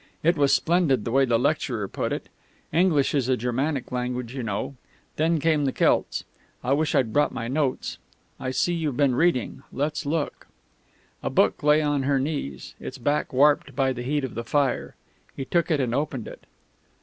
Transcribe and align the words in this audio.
It 0.23 0.35
was 0.35 0.51
splendid, 0.51 1.05
the 1.05 1.11
way 1.11 1.25
the 1.25 1.37
lecturer 1.37 1.87
put 1.87 2.11
it. 2.11 2.27
English 2.73 3.13
is 3.13 3.29
a 3.29 3.37
Germanic 3.37 3.91
language, 3.91 4.33
you 4.33 4.41
know. 4.41 4.73
Then 5.17 5.37
came 5.39 5.65
the 5.65 5.71
Celts. 5.71 6.23
I 6.63 6.73
wish 6.73 6.95
I'd 6.95 7.13
brought 7.13 7.31
my 7.31 7.47
notes. 7.47 7.99
I 8.39 8.49
see 8.49 8.73
you've 8.73 8.97
been 8.97 9.13
reading; 9.13 9.61
let's 9.71 10.03
look" 10.07 10.47
A 11.21 11.29
book 11.29 11.61
lay 11.61 11.83
on 11.83 12.01
her 12.01 12.17
knees, 12.19 12.73
its 12.79 12.97
back 12.97 13.31
warped 13.31 13.75
by 13.75 13.93
the 13.93 14.01
heat 14.01 14.23
of 14.23 14.33
the 14.33 14.43
fire. 14.43 14.95
He 15.37 15.45
took 15.45 15.69
it 15.69 15.79
and 15.79 15.93
opened 15.93 16.27
it. 16.27 16.47